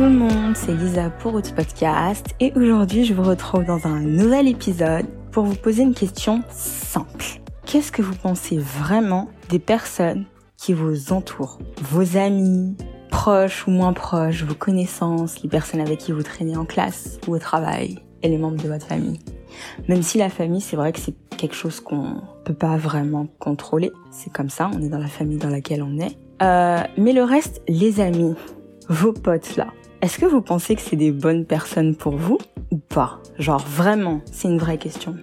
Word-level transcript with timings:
tout 0.00 0.06
le 0.06 0.12
monde, 0.12 0.56
c'est 0.56 0.72
Lisa 0.72 1.10
pour 1.10 1.34
Outil 1.34 1.52
Podcast 1.52 2.34
et 2.40 2.54
aujourd'hui 2.56 3.04
je 3.04 3.12
vous 3.12 3.22
retrouve 3.22 3.66
dans 3.66 3.86
un 3.86 4.00
nouvel 4.00 4.48
épisode 4.48 5.04
pour 5.30 5.44
vous 5.44 5.56
poser 5.56 5.82
une 5.82 5.92
question 5.92 6.42
simple. 6.48 7.42
Qu'est-ce 7.66 7.92
que 7.92 8.00
vous 8.00 8.14
pensez 8.14 8.56
vraiment 8.56 9.28
des 9.50 9.58
personnes 9.58 10.24
qui 10.56 10.72
vous 10.72 11.12
entourent? 11.12 11.58
Vos 11.82 12.16
amis, 12.16 12.78
proches 13.10 13.66
ou 13.66 13.72
moins 13.72 13.92
proches, 13.92 14.42
vos 14.42 14.54
connaissances, 14.54 15.42
les 15.42 15.50
personnes 15.50 15.82
avec 15.82 15.98
qui 15.98 16.12
vous 16.12 16.22
traînez 16.22 16.56
en 16.56 16.64
classe 16.64 17.20
ou 17.28 17.34
au 17.34 17.38
travail 17.38 17.98
et 18.22 18.30
les 18.30 18.38
membres 18.38 18.62
de 18.62 18.68
votre 18.68 18.86
famille? 18.86 19.18
Même 19.86 20.02
si 20.02 20.16
la 20.16 20.30
famille, 20.30 20.62
c'est 20.62 20.76
vrai 20.76 20.92
que 20.92 20.98
c'est 20.98 21.14
quelque 21.36 21.54
chose 21.54 21.78
qu'on 21.78 22.22
peut 22.46 22.54
pas 22.54 22.78
vraiment 22.78 23.26
contrôler. 23.38 23.92
C'est 24.10 24.32
comme 24.32 24.48
ça, 24.48 24.70
on 24.74 24.80
est 24.80 24.88
dans 24.88 24.96
la 24.96 25.08
famille 25.08 25.36
dans 25.36 25.50
laquelle 25.50 25.82
on 25.82 25.98
est. 25.98 26.16
Euh, 26.40 26.80
mais 26.96 27.12
le 27.12 27.22
reste, 27.22 27.60
les 27.68 28.00
amis, 28.00 28.34
vos 28.88 29.12
potes 29.12 29.56
là, 29.56 29.66
est-ce 30.02 30.18
que 30.18 30.26
vous 30.26 30.40
pensez 30.40 30.76
que 30.76 30.82
c'est 30.82 30.96
des 30.96 31.12
bonnes 31.12 31.44
personnes 31.44 31.94
pour 31.94 32.16
vous 32.16 32.38
ou 32.70 32.78
pas? 32.78 33.20
Genre 33.38 33.60
vraiment, 33.60 34.22
c'est 34.32 34.48
une 34.48 34.58
vraie 34.58 34.78
question. 34.78 35.14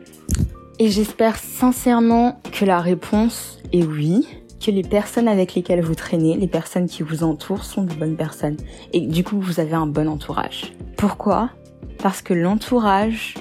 Et 0.77 0.91
j'espère 0.91 1.38
sincèrement 1.38 2.40
que 2.52 2.63
la 2.63 2.80
réponse 2.80 3.59
est 3.73 3.84
oui, 3.84 4.27
que 4.63 4.70
les 4.70 4.84
personnes 4.84 5.27
avec 5.27 5.55
lesquelles 5.55 5.82
vous 5.82 5.95
traînez, 5.95 6.38
les 6.38 6.48
personnes 6.48 6.88
qui 6.88 7.02
vous 7.02 7.23
entourent 7.23 7.63
sont 7.63 7.84
de 7.84 7.94
bonnes 7.95 8.16
personnes 8.16 8.58
et 8.94 9.02
du 9.02 9.23
coup 9.23 9.40
vous 9.40 9.59
avez 9.59 9.73
un 9.73 9.88
bon 9.88 10.08
entourage. 10.08 10.73
Pourquoi? 10.96 11.49
Parce 11.98 12.21
que 12.21 12.35
l'entourage 12.35 13.34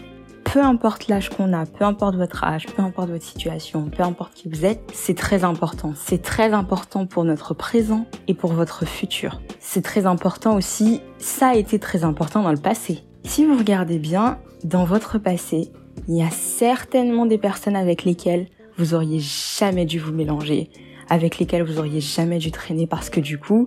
peu 0.52 0.62
importe 0.62 1.08
l'âge 1.08 1.28
qu'on 1.28 1.52
a, 1.52 1.66
peu 1.66 1.84
importe 1.84 2.14
votre 2.14 2.44
âge, 2.44 2.66
peu 2.66 2.82
importe 2.82 3.10
votre 3.10 3.24
situation, 3.24 3.90
peu 3.90 4.02
importe 4.02 4.32
qui 4.34 4.48
vous 4.48 4.64
êtes, 4.64 4.80
c'est 4.94 5.16
très 5.16 5.44
important. 5.44 5.92
C'est 5.96 6.22
très 6.22 6.52
important 6.52 7.04
pour 7.06 7.24
notre 7.24 7.52
présent 7.52 8.06
et 8.28 8.34
pour 8.34 8.52
votre 8.52 8.86
futur. 8.86 9.40
C'est 9.58 9.82
très 9.82 10.06
important 10.06 10.56
aussi, 10.56 11.00
ça 11.18 11.48
a 11.48 11.54
été 11.56 11.78
très 11.78 12.04
important 12.04 12.42
dans 12.42 12.52
le 12.52 12.58
passé. 12.58 13.00
Si 13.24 13.44
vous 13.44 13.58
regardez 13.58 13.98
bien, 13.98 14.38
dans 14.64 14.84
votre 14.84 15.18
passé, 15.18 15.72
il 16.08 16.16
y 16.16 16.22
a 16.22 16.30
certainement 16.30 17.26
des 17.26 17.38
personnes 17.38 17.76
avec 17.76 18.04
lesquelles 18.04 18.46
vous 18.78 18.94
auriez 18.94 19.18
jamais 19.20 19.84
dû 19.84 19.98
vous 19.98 20.12
mélanger, 20.12 20.70
avec 21.08 21.38
lesquelles 21.38 21.64
vous 21.64 21.78
auriez 21.78 22.00
jamais 22.00 22.38
dû 22.38 22.52
traîner 22.52 22.86
parce 22.86 23.10
que 23.10 23.20
du 23.20 23.38
coup, 23.38 23.66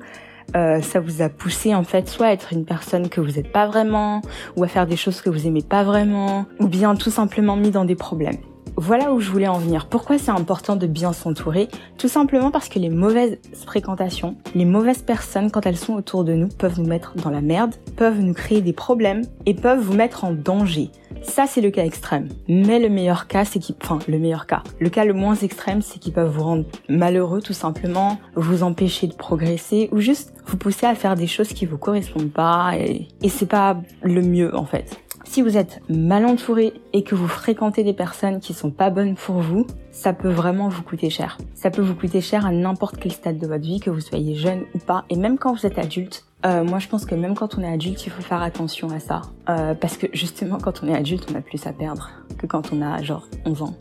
euh, 0.56 0.82
ça 0.82 1.00
vous 1.00 1.22
a 1.22 1.30
poussé 1.30 1.76
en 1.76 1.84
fait 1.84 2.08
soit 2.08 2.28
à 2.28 2.32
être 2.32 2.54
une 2.54 2.66
personne 2.66 3.10
que 3.10 3.22
vous 3.22 3.32
n'êtes 3.32 3.52
pas 3.52 3.68
vraiment, 3.68 4.22
ou 4.56 4.64
à 4.64 4.68
faire 4.68 4.88
des 4.88 4.96
choses 4.96 5.22
que 5.22 5.30
vous 5.30 5.48
aimez 5.48 5.62
pas 5.62 5.84
vraiment, 5.84 6.46
ou 6.60 6.68
bien 6.68 6.96
tout 6.96 7.12
simplement 7.12 7.56
mis 7.56 7.72
dans 7.72 7.86
des 7.86 7.96
problèmes. 7.96 8.38
Voilà 8.82 9.12
où 9.12 9.20
je 9.20 9.30
voulais 9.30 9.50
en 9.50 9.58
venir. 9.58 9.88
Pourquoi 9.88 10.18
c'est 10.18 10.32
important 10.32 10.78
de 10.78 10.88
bien 10.88 11.12
s'entourer? 11.12 11.68
Tout 11.98 12.08
simplement 12.08 12.50
parce 12.50 12.70
que 12.70 12.80
les 12.80 12.90
mauvaises 12.90 13.38
fréquentations, 13.54 14.38
les 14.56 14.64
mauvaises 14.64 15.02
personnes, 15.02 15.52
quand 15.52 15.66
elles 15.66 15.76
sont 15.76 15.96
autour 15.96 16.24
de 16.24 16.32
nous, 16.32 16.48
peuvent 16.48 16.80
nous 16.80 16.88
mettre 16.88 17.14
dans 17.18 17.30
la 17.30 17.42
merde, 17.42 17.76
peuvent 17.98 18.22
nous 18.22 18.34
créer 18.34 18.62
des 18.62 18.72
problèmes 18.72 19.24
et 19.46 19.54
peuvent 19.54 19.82
vous 19.82 19.96
mettre 19.96 20.24
en 20.24 20.32
danger. 20.32 20.92
Ça, 21.24 21.44
c'est 21.46 21.60
le 21.60 21.72
cas 21.72 21.84
extrême. 21.84 22.30
Mais 22.48 22.80
le 22.80 22.88
meilleur 22.88 23.28
cas, 23.28 23.44
c'est 23.44 23.60
qu'ils, 23.60 23.76
enfin, 23.84 24.00
le 24.08 24.18
meilleur 24.18 24.48
cas. 24.48 24.64
Le 24.80 24.88
cas 24.88 25.04
le 25.04 25.14
moins 25.14 25.36
extrême, 25.36 25.82
c'est 25.82 26.00
qu'ils 26.00 26.14
peuvent 26.14 26.32
vous 26.32 26.44
rendre 26.44 26.64
malheureux, 26.88 27.42
tout 27.42 27.52
simplement, 27.52 28.18
vous 28.36 28.64
empêcher 28.64 29.08
de 29.08 29.14
progresser, 29.14 29.90
ou 29.92 30.00
juste 30.00 30.32
vous 30.46 30.56
pousser 30.56 30.86
à 30.86 30.96
faire 30.96 31.16
des 31.16 31.28
choses 31.28 31.50
qui 31.50 31.66
vous 31.66 31.78
correspondent 31.78 32.32
pas, 32.32 32.72
et, 32.78 33.10
et 33.22 33.28
c'est 33.28 33.46
pas 33.46 33.76
le 34.04 34.22
mieux, 34.22 34.56
en 34.56 34.66
fait. 34.66 34.98
Si 35.30 35.44
vous 35.44 35.58
êtes 35.58 35.80
mal 35.90 36.26
entouré 36.26 36.74
et 36.92 37.04
que 37.04 37.14
vous 37.14 37.28
fréquentez 37.28 37.84
des 37.84 37.94
personnes 37.94 38.40
qui 38.40 38.56
sont 38.56 38.72
pas 38.72 38.90
bonnes 38.90 39.14
pour 39.14 39.36
vous, 39.36 39.68
ça 39.92 40.12
peut 40.12 40.32
vraiment 40.32 40.70
vous 40.70 40.82
coûter 40.82 41.12
cher. 41.12 41.38
Ça 41.54 41.70
peut 41.70 41.84
vous 41.84 41.94
coûter 41.94 42.20
cher 42.20 42.48
à 42.48 42.52
n'importe 42.52 42.98
quel 42.98 43.12
stade 43.12 43.38
de 43.38 43.46
votre 43.46 43.62
vie, 43.62 43.80
que 43.80 43.92
vous 43.92 44.02
soyez 44.02 44.34
jeune 44.34 44.64
ou 44.74 44.80
pas, 44.80 45.06
et 45.12 45.16
même 45.16 45.38
quand 45.38 45.54
vous 45.54 45.68
êtes 45.68 45.78
adulte. 45.78 46.26
Euh, 46.48 46.64
moi, 46.64 46.80
je 46.80 46.88
pense 46.88 47.06
que 47.06 47.14
même 47.14 47.36
quand 47.36 47.60
on 47.60 47.62
est 47.62 47.72
adulte, 47.72 48.08
il 48.08 48.10
faut 48.10 48.24
faire 48.24 48.42
attention 48.42 48.90
à 48.90 49.00
ça. 49.00 49.22
Euh, 49.50 49.76
parce 49.76 49.98
que 49.98 50.08
justement, 50.14 50.58
quand 50.58 50.82
on 50.82 50.88
est 50.88 50.96
adulte, 50.96 51.28
on 51.32 51.36
a 51.36 51.42
plus 51.42 51.68
à 51.68 51.74
perdre 51.74 52.10
que 52.40 52.48
quand 52.48 52.74
on 52.74 52.82
a 52.82 53.00
genre 53.04 53.28
11 53.46 53.62
ans. 53.62 53.76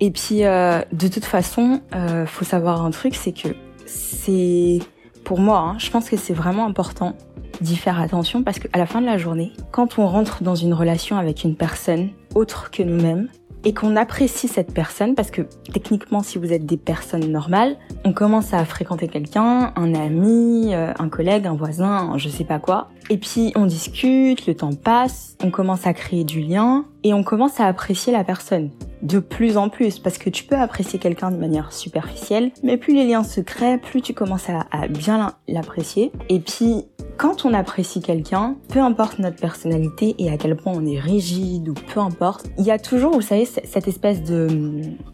Et 0.00 0.10
puis, 0.10 0.46
euh, 0.46 0.80
de 0.94 1.08
toute 1.08 1.26
façon, 1.26 1.82
faut 2.24 2.46
savoir 2.46 2.82
un 2.86 2.90
truc, 2.90 3.16
c'est 3.16 3.32
que 3.32 3.48
c'est... 3.84 4.78
Pour 5.24 5.40
moi, 5.40 5.58
hein, 5.58 5.78
je 5.78 5.90
pense 5.90 6.08
que 6.08 6.16
c'est 6.16 6.34
vraiment 6.34 6.64
important 6.64 7.16
d'y 7.64 7.76
faire 7.76 8.00
attention 8.00 8.44
parce 8.44 8.60
qu'à 8.60 8.78
la 8.78 8.86
fin 8.86 9.00
de 9.00 9.06
la 9.06 9.18
journée, 9.18 9.52
quand 9.72 9.98
on 9.98 10.06
rentre 10.06 10.42
dans 10.42 10.54
une 10.54 10.74
relation 10.74 11.16
avec 11.18 11.42
une 11.42 11.56
personne 11.56 12.10
autre 12.34 12.70
que 12.70 12.82
nous-mêmes, 12.82 13.28
et 13.64 13.72
qu'on 13.72 13.96
apprécie 13.96 14.46
cette 14.46 14.72
personne 14.72 15.14
parce 15.14 15.30
que 15.30 15.42
techniquement 15.72 16.22
si 16.22 16.38
vous 16.38 16.52
êtes 16.52 16.66
des 16.66 16.76
personnes 16.76 17.30
normales, 17.30 17.76
on 18.04 18.12
commence 18.12 18.52
à 18.52 18.64
fréquenter 18.64 19.08
quelqu'un, 19.08 19.72
un 19.74 19.94
ami, 19.94 20.74
euh, 20.74 20.92
un 20.98 21.08
collègue, 21.08 21.46
un 21.46 21.54
voisin, 21.54 22.16
je 22.18 22.28
sais 22.28 22.44
pas 22.44 22.58
quoi. 22.58 22.90
Et 23.10 23.16
puis 23.16 23.52
on 23.56 23.66
discute, 23.66 24.46
le 24.46 24.54
temps 24.54 24.74
passe, 24.74 25.36
on 25.42 25.50
commence 25.50 25.86
à 25.86 25.94
créer 25.94 26.24
du 26.24 26.40
lien 26.40 26.84
et 27.02 27.14
on 27.14 27.22
commence 27.22 27.58
à 27.58 27.66
apprécier 27.66 28.12
la 28.12 28.24
personne 28.24 28.70
de 29.04 29.18
plus 29.18 29.56
en 29.56 29.68
plus 29.68 29.98
parce 29.98 30.18
que 30.18 30.30
tu 30.30 30.44
peux 30.44 30.56
apprécier 30.56 30.98
quelqu'un 30.98 31.30
de 31.30 31.36
manière 31.36 31.72
superficielle, 31.72 32.50
mais 32.62 32.76
plus 32.76 32.94
les 32.94 33.06
liens 33.06 33.22
se 33.22 33.40
créent, 33.40 33.78
plus 33.78 34.02
tu 34.02 34.14
commences 34.14 34.48
à, 34.48 34.88
bien 34.88 35.34
l'apprécier. 35.46 36.10
Et 36.28 36.40
puis 36.40 36.84
quand 37.18 37.44
on 37.44 37.54
apprécie 37.54 38.00
quelqu'un, 38.00 38.56
peu 38.68 38.80
importe 38.80 39.18
notre 39.18 39.36
personnalité 39.36 40.14
et 40.18 40.30
à 40.30 40.36
quel 40.36 40.56
point 40.56 40.72
on 40.74 40.84
est 40.86 40.98
rigide 40.98 41.68
ou 41.68 41.74
peu 41.74 42.00
importe, 42.00 42.46
il 42.58 42.64
y 42.64 42.70
a 42.70 42.78
toujours, 42.78 43.12
vous 43.12 43.20
savez, 43.20 43.44
cette 43.44 43.86
espèce 43.86 44.22
de, 44.22 44.48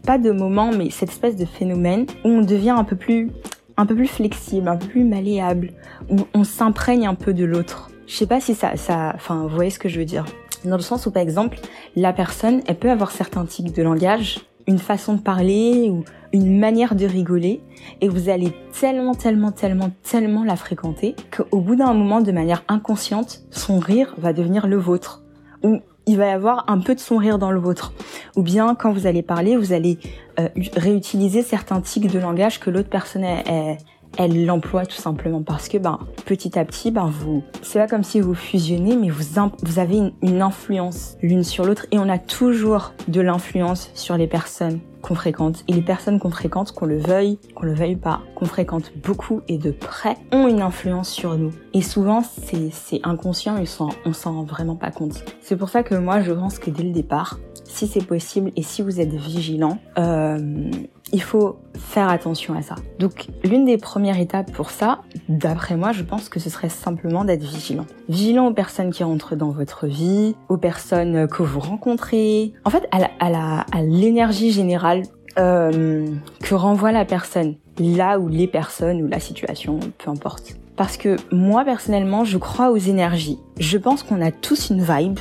pas 0.05 0.17
de 0.17 0.31
moment, 0.31 0.71
mais 0.71 0.89
cette 0.89 1.09
espèce 1.09 1.35
de 1.35 1.45
phénomène 1.45 2.05
où 2.23 2.29
on 2.29 2.41
devient 2.41 2.71
un 2.71 2.85
peu 2.85 2.95
plus, 2.95 3.29
un 3.77 3.85
peu 3.85 3.95
plus 3.95 4.07
flexible, 4.07 4.67
un 4.67 4.77
peu 4.77 4.87
plus 4.87 5.03
malléable, 5.03 5.73
où 6.09 6.17
on 6.33 6.43
s'imprègne 6.43 7.05
un 7.05 7.15
peu 7.15 7.33
de 7.33 7.45
l'autre. 7.45 7.91
Je 8.07 8.15
sais 8.15 8.27
pas 8.27 8.39
si 8.39 8.55
ça, 8.55 8.75
ça, 8.77 9.11
enfin, 9.15 9.43
vous 9.43 9.55
voyez 9.55 9.69
ce 9.69 9.79
que 9.79 9.89
je 9.89 9.99
veux 9.99 10.05
dire. 10.05 10.25
Dans 10.65 10.75
le 10.75 10.81
sens 10.81 11.05
où, 11.05 11.11
par 11.11 11.23
exemple, 11.23 11.59
la 11.95 12.13
personne, 12.13 12.61
elle 12.67 12.77
peut 12.77 12.91
avoir 12.91 13.11
certains 13.11 13.45
types 13.45 13.73
de 13.73 13.81
langage, 13.81 14.39
une 14.67 14.79
façon 14.79 15.15
de 15.15 15.21
parler 15.21 15.89
ou 15.89 16.03
une 16.33 16.59
manière 16.59 16.95
de 16.95 17.05
rigoler 17.05 17.61
et 17.99 18.07
vous 18.07 18.29
allez 18.29 18.53
tellement, 18.79 19.15
tellement, 19.15 19.51
tellement, 19.51 19.91
tellement 20.03 20.43
la 20.43 20.55
fréquenter 20.55 21.15
qu'au 21.35 21.59
bout 21.59 21.75
d'un 21.75 21.93
moment, 21.93 22.21
de 22.21 22.31
manière 22.31 22.63
inconsciente, 22.67 23.41
son 23.49 23.79
rire 23.79 24.15
va 24.17 24.33
devenir 24.33 24.67
le 24.67 24.77
vôtre. 24.77 25.23
Ou 25.63 25.79
il 26.07 26.17
va 26.17 26.27
y 26.27 26.31
avoir 26.31 26.65
un 26.67 26.79
peu 26.79 26.95
de 26.95 26.99
son 26.99 27.17
rire 27.17 27.37
dans 27.37 27.51
le 27.51 27.59
vôtre. 27.59 27.93
Ou 28.35 28.41
bien, 28.41 28.75
quand 28.75 28.91
vous 28.91 29.07
allez 29.07 29.21
parler, 29.21 29.55
vous 29.55 29.73
allez 29.73 29.99
euh, 30.39 30.47
réutiliser 30.75 31.41
certains 31.41 31.81
tics 31.81 32.11
de 32.11 32.19
langage 32.19 32.59
que 32.59 32.69
l'autre 32.69 32.89
personne 32.89 33.23
est, 33.23 33.77
elle 34.17 34.45
l'emploie 34.45 34.85
tout 34.85 34.95
simplement 34.95 35.41
parce 35.41 35.67
que 35.69 35.77
ben 35.77 35.99
petit 36.25 36.57
à 36.57 36.65
petit 36.65 36.91
ben 36.91 37.09
vous 37.09 37.43
c'est 37.61 37.79
pas 37.79 37.87
comme 37.87 38.03
si 38.03 38.19
vous 38.19 38.33
fusionnez 38.33 38.95
mais 38.95 39.09
vous 39.09 39.39
vous 39.63 39.79
avez 39.79 39.97
une, 39.97 40.11
une 40.21 40.41
influence 40.41 41.17
l'une 41.21 41.43
sur 41.43 41.65
l'autre 41.65 41.85
et 41.91 41.99
on 41.99 42.09
a 42.09 42.17
toujours 42.17 42.93
de 43.07 43.21
l'influence 43.21 43.89
sur 43.93 44.17
les 44.17 44.27
personnes 44.27 44.79
qu'on 45.01 45.15
fréquente. 45.15 45.63
Et 45.67 45.73
les 45.73 45.81
personnes 45.81 46.19
qu'on 46.19 46.29
fréquente 46.29 46.71
qu'on 46.71 46.85
le 46.85 46.99
veuille 46.99 47.39
qu'on 47.55 47.65
le 47.65 47.73
veuille 47.73 47.95
pas 47.95 48.21
qu'on 48.35 48.45
fréquente 48.45 48.91
beaucoup 49.03 49.41
et 49.47 49.57
de 49.57 49.71
près 49.71 50.15
ont 50.31 50.47
une 50.47 50.61
influence 50.61 51.09
sur 51.09 51.37
nous. 51.37 51.51
Et 51.73 51.81
souvent 51.81 52.21
c'est 52.21 52.69
c'est 52.71 53.01
inconscient 53.03 53.57
et 53.57 53.65
on 54.05 54.13
s'en 54.13 54.33
rend 54.33 54.43
vraiment 54.43 54.75
pas 54.75 54.91
compte. 54.91 55.23
C'est 55.41 55.55
pour 55.55 55.69
ça 55.69 55.83
que 55.83 55.95
moi 55.95 56.21
je 56.21 56.31
pense 56.31 56.59
que 56.59 56.69
dès 56.69 56.83
le 56.83 56.91
départ 56.91 57.39
si 57.63 57.87
c'est 57.87 58.05
possible 58.05 58.51
et 58.55 58.63
si 58.63 58.81
vous 58.81 58.99
êtes 58.99 59.13
vigilant 59.13 59.79
euh, 59.97 60.69
il 61.11 61.21
faut 61.21 61.57
faire 61.77 62.09
attention 62.09 62.53
à 62.53 62.61
ça. 62.61 62.75
Donc 62.99 63.27
l'une 63.43 63.65
des 63.65 63.77
premières 63.77 64.19
étapes 64.19 64.51
pour 64.51 64.69
ça, 64.69 65.01
d'après 65.29 65.75
moi, 65.75 65.91
je 65.91 66.03
pense 66.03 66.29
que 66.29 66.39
ce 66.39 66.49
serait 66.49 66.69
simplement 66.69 67.25
d'être 67.25 67.43
vigilant. 67.43 67.85
Vigilant 68.09 68.47
aux 68.47 68.53
personnes 68.53 68.91
qui 68.91 69.03
rentrent 69.03 69.35
dans 69.35 69.49
votre 69.49 69.87
vie, 69.87 70.35
aux 70.49 70.57
personnes 70.57 71.27
que 71.27 71.43
vous 71.43 71.59
rencontrez, 71.59 72.53
en 72.65 72.69
fait 72.69 72.87
à 72.91 73.81
l'énergie 73.81 74.51
générale 74.51 75.03
euh, 75.39 76.05
que 76.41 76.55
renvoie 76.55 76.91
la 76.91 77.05
personne, 77.05 77.55
là 77.79 78.19
où 78.19 78.27
les 78.27 78.47
personnes 78.47 79.01
ou 79.01 79.07
la 79.07 79.19
situation, 79.19 79.79
peu 79.97 80.09
importe. 80.09 80.55
Parce 80.75 80.97
que 80.97 81.15
moi 81.31 81.63
personnellement, 81.63 82.25
je 82.25 82.37
crois 82.37 82.71
aux 82.71 82.77
énergies. 82.77 83.39
Je 83.59 83.77
pense 83.77 84.03
qu'on 84.03 84.21
a 84.21 84.31
tous 84.31 84.69
une 84.69 84.81
vibe 84.81 85.19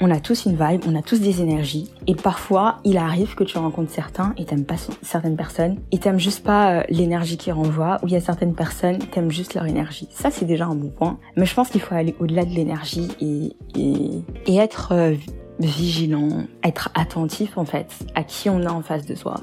on 0.00 0.10
a 0.10 0.18
tous 0.18 0.46
une 0.46 0.52
vibe, 0.52 0.82
on 0.86 0.96
a 0.96 1.02
tous 1.02 1.20
des 1.20 1.42
énergies. 1.42 1.90
Et 2.06 2.14
parfois, 2.14 2.78
il 2.84 2.96
arrive 2.96 3.34
que 3.34 3.44
tu 3.44 3.58
rencontres 3.58 3.90
certains 3.90 4.32
et 4.38 4.46
t'aimes 4.46 4.64
pas 4.64 4.76
certaines 5.02 5.36
personnes. 5.36 5.76
Et 5.92 5.98
t'aimes 5.98 6.18
juste 6.18 6.42
pas 6.42 6.78
euh, 6.80 6.82
l'énergie 6.88 7.36
qu'ils 7.36 7.52
renvoient. 7.52 7.98
Ou 8.02 8.08
il 8.08 8.12
y 8.14 8.16
a 8.16 8.20
certaines 8.20 8.54
personnes, 8.54 8.98
t'aimes 8.98 9.30
juste 9.30 9.54
leur 9.54 9.66
énergie. 9.66 10.08
Ça, 10.10 10.30
c'est 10.30 10.46
déjà 10.46 10.66
un 10.66 10.74
bon 10.74 10.88
point. 10.88 11.18
Mais 11.36 11.44
je 11.44 11.54
pense 11.54 11.68
qu'il 11.68 11.82
faut 11.82 11.94
aller 11.94 12.14
au-delà 12.18 12.44
de 12.44 12.50
l'énergie 12.50 13.08
et, 13.20 13.56
et, 13.76 14.56
être 14.56 14.92
euh, 14.92 15.14
vigilant, 15.58 16.44
être 16.64 16.90
attentif, 16.94 17.58
en 17.58 17.66
fait, 17.66 17.92
à 18.14 18.24
qui 18.24 18.48
on 18.48 18.64
a 18.64 18.72
en 18.72 18.82
face 18.82 19.04
de 19.04 19.14
soi, 19.14 19.40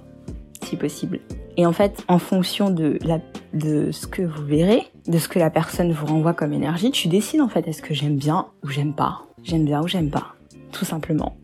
si 0.64 0.76
possible. 0.76 1.20
Et 1.56 1.66
en 1.66 1.74
fait, 1.74 2.04
en 2.08 2.20
fonction 2.20 2.70
de, 2.72 2.98
la, 3.04 3.20
de 3.54 3.92
ce 3.92 4.08
que 4.08 4.22
vous 4.22 4.46
verrez, 4.46 4.84
de 5.08 5.18
ce 5.18 5.28
que 5.28 5.40
la 5.40 5.50
personne 5.50 5.92
vous 5.92 6.06
renvoie 6.06 6.34
comme 6.34 6.54
énergie, 6.54 6.92
tu 6.92 7.08
décides 7.08 7.42
en 7.42 7.50
fait 7.50 7.68
est-ce 7.68 7.82
que 7.82 7.96
j'aime 7.96 8.18
bien 8.18 8.48
ou 8.64 8.70
j'aime 8.70 8.94
pas? 8.94 9.24
J'aime 9.44 9.66
bien 9.66 9.82
ou 9.82 9.88
j'aime 9.88 10.12
pas? 10.12 10.37
Tout 10.72 10.86
simplement. 10.86 11.38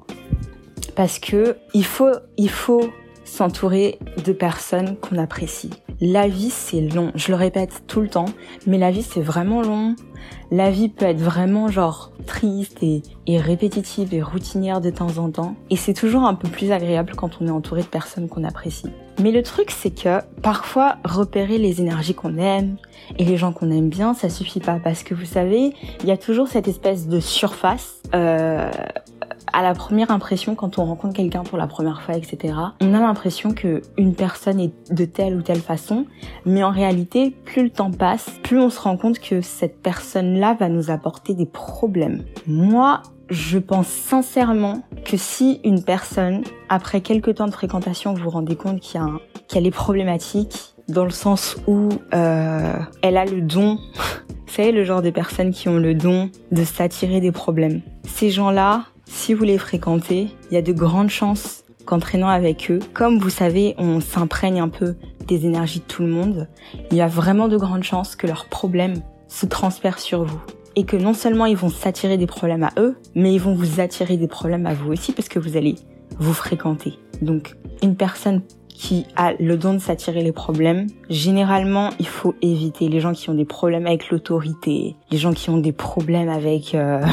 Parce 0.95 1.19
que 1.19 1.57
il 1.73 1.85
faut, 1.85 2.11
il 2.37 2.49
faut 2.49 2.91
s'entourer 3.25 3.97
de 4.23 4.31
personnes 4.31 4.95
qu'on 4.97 5.17
apprécie. 5.17 5.71
La 6.01 6.27
vie, 6.27 6.49
c'est 6.49 6.81
long. 6.81 7.11
Je 7.15 7.31
le 7.31 7.35
répète 7.35 7.83
tout 7.87 8.01
le 8.01 8.09
temps, 8.09 8.25
mais 8.67 8.77
la 8.77 8.91
vie, 8.91 9.03
c'est 9.03 9.21
vraiment 9.21 9.61
long. 9.61 9.95
La 10.51 10.69
vie 10.69 10.89
peut 10.89 11.05
être 11.05 11.19
vraiment 11.19 11.67
genre 11.67 12.11
triste 12.25 12.83
et, 12.83 13.01
et 13.25 13.39
répétitive 13.39 14.13
et 14.13 14.21
routinière 14.21 14.81
de 14.81 14.89
temps 14.89 15.17
en 15.17 15.29
temps. 15.29 15.55
Et 15.69 15.75
c'est 15.75 15.93
toujours 15.93 16.23
un 16.23 16.35
peu 16.35 16.47
plus 16.47 16.71
agréable 16.71 17.13
quand 17.15 17.41
on 17.41 17.47
est 17.47 17.51
entouré 17.51 17.81
de 17.81 17.87
personnes 17.87 18.27
qu'on 18.27 18.43
apprécie. 18.43 18.89
Mais 19.21 19.31
le 19.31 19.43
truc, 19.43 19.71
c'est 19.71 19.91
que 19.91 20.19
parfois, 20.41 20.97
repérer 21.05 21.57
les 21.57 21.81
énergies 21.81 22.15
qu'on 22.15 22.37
aime 22.37 22.77
et 23.17 23.25
les 23.25 23.37
gens 23.37 23.51
qu'on 23.51 23.69
aime 23.71 23.89
bien, 23.89 24.13
ça 24.13 24.29
suffit 24.29 24.59
pas. 24.59 24.79
Parce 24.83 25.03
que 25.03 25.13
vous 25.13 25.25
savez, 25.25 25.73
il 26.01 26.07
y 26.07 26.11
a 26.11 26.17
toujours 26.17 26.47
cette 26.47 26.67
espèce 26.67 27.07
de 27.07 27.19
surface 27.19 28.01
euh, 28.13 28.69
à 29.51 29.61
la 29.61 29.73
première 29.73 30.11
impression, 30.11 30.55
quand 30.55 30.77
on 30.77 30.85
rencontre 30.85 31.13
quelqu'un 31.13 31.43
pour 31.43 31.57
la 31.57 31.67
première 31.67 32.01
fois, 32.01 32.15
etc., 32.15 32.53
on 32.81 32.93
a 32.93 32.99
l'impression 32.99 33.53
que 33.53 33.81
une 33.97 34.15
personne 34.15 34.59
est 34.59 34.73
de 34.91 35.05
telle 35.05 35.35
ou 35.35 35.41
telle 35.41 35.61
façon, 35.61 36.05
mais 36.45 36.63
en 36.63 36.71
réalité, 36.71 37.31
plus 37.31 37.63
le 37.63 37.69
temps 37.69 37.91
passe, 37.91 38.29
plus 38.43 38.59
on 38.59 38.69
se 38.69 38.79
rend 38.79 38.97
compte 38.97 39.19
que 39.19 39.41
cette 39.41 39.81
personne-là 39.81 40.55
va 40.59 40.69
nous 40.69 40.91
apporter 40.91 41.33
des 41.33 41.45
problèmes. 41.45 42.23
Moi, 42.47 43.01
je 43.29 43.57
pense 43.57 43.87
sincèrement 43.87 44.83
que 45.05 45.17
si 45.17 45.59
une 45.63 45.83
personne, 45.83 46.43
après 46.69 47.01
quelques 47.01 47.35
temps 47.35 47.47
de 47.47 47.53
fréquentation, 47.53 48.13
vous 48.13 48.23
vous 48.23 48.29
rendez 48.29 48.55
compte 48.55 48.81
qu'elle 49.47 49.65
est 49.65 49.71
problématique, 49.71 50.73
dans 50.89 51.05
le 51.05 51.11
sens 51.11 51.57
où 51.67 51.89
euh, 52.13 52.73
elle 53.01 53.17
a 53.17 53.25
le 53.25 53.41
don, 53.41 53.77
vous 54.47 54.53
savez, 54.53 54.71
le 54.71 54.83
genre 54.83 55.01
de 55.01 55.09
personnes 55.09 55.51
qui 55.51 55.69
ont 55.69 55.77
le 55.77 55.93
don 55.93 56.29
de 56.51 56.63
s'attirer 56.63 57.21
des 57.21 57.31
problèmes. 57.31 57.81
Ces 58.03 58.29
gens-là, 58.29 58.85
si 59.05 59.33
vous 59.33 59.43
les 59.43 59.57
fréquentez, 59.57 60.29
il 60.49 60.53
y 60.53 60.57
a 60.57 60.61
de 60.61 60.73
grandes 60.73 61.09
chances 61.09 61.63
qu'entraînant 61.85 62.29
avec 62.29 62.71
eux, 62.71 62.79
comme 62.93 63.19
vous 63.19 63.29
savez, 63.29 63.75
on 63.77 63.99
s'imprègne 63.99 64.59
un 64.59 64.69
peu 64.69 64.95
des 65.27 65.45
énergies 65.45 65.79
de 65.79 65.85
tout 65.85 66.03
le 66.03 66.09
monde, 66.09 66.47
il 66.91 66.97
y 66.97 67.01
a 67.01 67.07
vraiment 67.07 67.47
de 67.47 67.57
grandes 67.57 67.83
chances 67.83 68.15
que 68.15 68.27
leurs 68.27 68.45
problèmes 68.45 69.01
se 69.27 69.45
transfèrent 69.45 69.99
sur 69.99 70.23
vous. 70.23 70.41
Et 70.75 70.85
que 70.85 70.97
non 70.97 71.13
seulement 71.13 71.45
ils 71.45 71.57
vont 71.57 71.69
s'attirer 71.69 72.17
des 72.17 72.25
problèmes 72.25 72.63
à 72.63 72.71
eux, 72.77 72.97
mais 73.15 73.33
ils 73.33 73.39
vont 73.39 73.53
vous 73.53 73.79
attirer 73.79 74.17
des 74.17 74.27
problèmes 74.27 74.65
à 74.65 74.73
vous 74.73 74.91
aussi 74.91 75.11
parce 75.11 75.29
que 75.29 75.39
vous 75.39 75.55
allez 75.55 75.75
vous 76.19 76.33
fréquenter. 76.33 76.93
Donc, 77.21 77.55
une 77.83 77.95
personne 77.95 78.41
qui 78.69 79.05
a 79.15 79.33
le 79.33 79.55
don 79.55 79.75
de 79.75 79.79
s'attirer 79.79 80.23
les 80.23 80.31
problèmes, 80.31 80.87
généralement, 81.09 81.91
il 81.99 82.07
faut 82.07 82.33
éviter 82.41 82.89
les 82.89 82.99
gens 82.99 83.13
qui 83.13 83.29
ont 83.29 83.35
des 83.35 83.45
problèmes 83.45 83.85
avec 83.85 84.09
l'autorité, 84.09 84.95
les 85.11 85.17
gens 85.17 85.33
qui 85.33 85.49
ont 85.51 85.59
des 85.59 85.71
problèmes 85.71 86.29
avec 86.29 86.73
euh, 86.73 87.05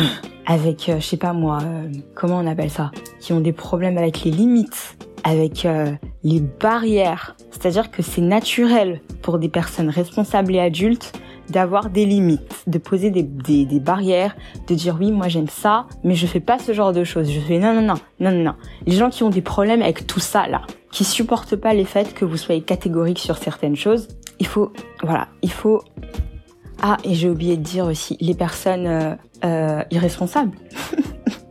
avec, 0.47 0.89
euh, 0.89 1.01
je 1.01 1.07
sais 1.07 1.17
pas 1.17 1.33
moi, 1.33 1.59
euh, 1.63 1.89
comment 2.15 2.39
on 2.39 2.47
appelle 2.47 2.71
ça, 2.71 2.91
qui 3.21 3.33
ont 3.33 3.41
des 3.41 3.53
problèmes 3.53 3.99
avec 3.99 4.25
les 4.25 4.31
limites, 4.31 4.97
avec 5.25 5.65
euh, 5.65 5.93
les 6.25 6.41
barrières. 6.41 7.37
C'est-à-dire 7.51 7.91
que 7.91 8.03
c'est 8.03 8.21
naturel 8.21 9.01
pour 9.23 9.39
des 9.39 9.49
personnes 9.49 9.91
responsables 9.91 10.55
et 10.55 10.61
adultes 10.61 11.13
d'avoir 11.51 11.91
des 11.91 12.07
limites, 12.07 12.63
de 12.69 12.79
poser 12.79 13.11
des, 13.11 13.25
des, 13.25 13.81
barrières, 13.81 14.37
de 14.69 14.75
dire 14.75 14.97
oui, 15.01 15.11
moi 15.11 15.29
j'aime 15.29 15.49
ça, 15.49 15.87
mais 16.05 16.15
je 16.15 16.27
fais 16.27 16.41
pas 16.41 16.59
ce 16.59 16.73
genre 16.73 16.93
de 16.93 17.03
choses. 17.03 17.31
Je 17.31 17.41
fais 17.41 17.59
non, 17.59 17.75
non, 17.75 17.83
non, 17.83 17.95
non, 18.21 18.31
non, 18.31 18.45
non. 18.45 18.55
Les 18.87 18.95
gens 18.95 19.11
qui 19.11 19.25
ont 19.25 19.31
des 19.31 19.43
problèmes 19.43 19.83
avec 19.83 20.07
tout 20.07 20.21
ça 20.21 20.47
là, 20.47 20.63
qui 20.93 21.05
supportent 21.05 21.57
pas 21.57 21.75
les 21.75 21.85
faits 21.85 22.15
que 22.15 22.25
vous 22.25 22.37
soyez 22.37 22.63
catégorique 22.63 23.19
sur 23.19 23.37
certaines 23.37 23.77
choses, 23.77 24.07
il 24.39 24.47
faut, 24.47 24.73
voilà, 25.03 25.29
il 25.43 25.51
faut 25.51 25.83
ah, 26.83 26.97
et 27.05 27.15
j'ai 27.15 27.29
oublié 27.29 27.57
de 27.57 27.63
dire 27.63 27.87
aussi, 27.87 28.17
les 28.21 28.35
personnes 28.35 28.87
euh, 28.87 29.15
euh, 29.45 29.83
irresponsables. 29.91 30.57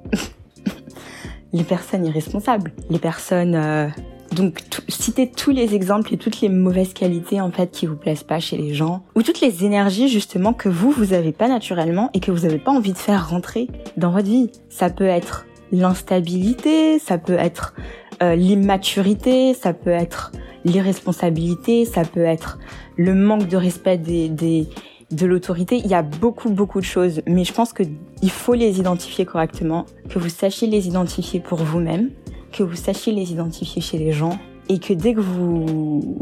les 1.54 1.64
personnes 1.64 2.06
irresponsables. 2.06 2.72
Les 2.90 3.00
personnes... 3.00 3.56
Euh, 3.56 3.88
donc, 4.32 4.62
citez 4.88 5.30
tous 5.30 5.52
les 5.52 5.74
exemples 5.74 6.14
et 6.14 6.18
toutes 6.18 6.42
les 6.42 6.50
mauvaises 6.50 6.94
qualités, 6.94 7.42
en 7.42 7.52
fait, 7.52 7.72
qui 7.72 7.88
vous 7.88 7.96
plaisent 7.96 8.24
pas 8.24 8.40
chez 8.40 8.58
les 8.58 8.74
gens. 8.74 9.04
Ou 9.16 9.24
toutes 9.24 9.42
les 9.42 9.66
énergies, 9.66 10.08
justement, 10.08 10.54
que 10.54 10.70
vous, 10.70 10.92
vous 10.92 11.14
avez 11.14 11.32
pas 11.32 11.48
naturellement 11.48 12.12
et 12.14 12.20
que 12.20 12.32
vous 12.32 12.46
avez 12.46 12.60
pas 12.60 12.72
envie 12.72 12.94
de 12.94 12.98
faire 12.98 13.30
rentrer 13.30 13.68
dans 13.98 14.12
votre 14.12 14.28
vie. 14.28 14.52
Ça 14.70 14.90
peut 14.90 15.06
être 15.06 15.48
l'instabilité, 15.72 17.00
ça 17.00 17.18
peut 17.18 17.38
être 17.38 17.74
euh, 18.22 18.36
l'immaturité, 18.36 19.54
ça 19.54 19.74
peut 19.74 19.90
être 19.90 20.32
l'irresponsabilité, 20.66 21.86
ça 21.86 22.04
peut 22.04 22.24
être 22.24 22.60
le 22.98 23.14
manque 23.14 23.48
de 23.48 23.58
respect 23.58 23.98
des, 23.98 24.30
des, 24.30 24.68
de 25.12 25.26
l'autorité, 25.26 25.78
il 25.78 25.88
y 25.88 25.96
a 25.96 26.02
beaucoup, 26.02 26.50
beaucoup 26.50 26.80
de 26.80 26.86
choses, 26.86 27.22
mais 27.26 27.44
je 27.44 27.54
pense 27.54 27.74
qu'il 27.74 28.32
faut 28.32 28.54
les 28.54 28.80
identifier 28.80 29.26
correctement, 29.26 29.86
que 30.10 30.20
vous 30.20 30.30
sachiez 30.30 30.68
les 30.68 30.88
identifier 30.88 31.40
pour 31.40 31.60
vous-même, 31.60 32.12
que 32.52 32.64
vous 32.64 32.76
sachiez 32.76 33.14
les 33.14 33.32
identifier 33.32 33.82
chez 33.82 33.98
les 33.98 34.12
gens, 34.12 34.38
et 34.68 34.80
que 34.80 34.94
dès 34.94 35.14
que 35.14 35.20
vous 35.20 36.18